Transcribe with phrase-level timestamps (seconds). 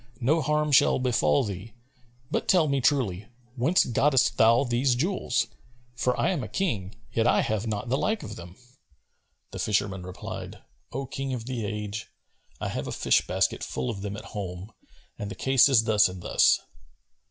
[0.19, 1.75] no harm shall befal thee;
[2.31, 5.45] but tell me truly, whence gottest thou these jewels;
[5.93, 8.55] for I am a King yet have I not the like of them."
[9.51, 10.57] The fisherman replied,
[10.91, 12.07] "O King of the age,
[12.59, 14.71] I have a fish basket full of them at home
[15.19, 16.59] and the case is thus and thus."